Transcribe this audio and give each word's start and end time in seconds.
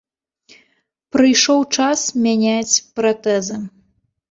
Прыйшоў 1.15 1.61
час 1.77 1.99
мяняць 2.25 2.75
пратэзы. 2.99 3.63